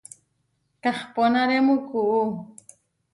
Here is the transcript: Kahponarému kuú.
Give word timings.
Kahponarému 0.83 1.75
kuú. 1.89 2.21